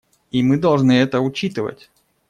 [0.31, 1.91] И мы должны это учитывать.